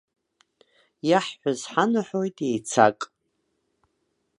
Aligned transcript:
Иаҳҳәаз 1.09 1.59
ҳанаҳәоит 1.71 2.37
еицак. 2.47 2.99